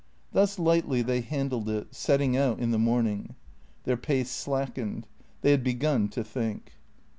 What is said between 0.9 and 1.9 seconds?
they handled